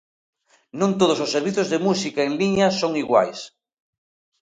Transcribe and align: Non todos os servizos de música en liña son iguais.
Non 0.79 0.91
todos 0.99 1.19
os 1.25 1.33
servizos 1.35 1.67
de 1.69 1.83
música 1.87 2.21
en 2.23 2.33
liña 2.39 2.67
son 2.79 2.91
iguais. 3.03 3.39